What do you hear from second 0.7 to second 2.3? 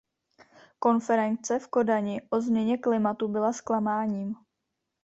Konference v Kodani